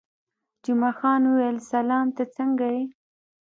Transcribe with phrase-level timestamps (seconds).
[0.63, 2.83] جمعه خان وویل: سلام، ته څنګه یې؟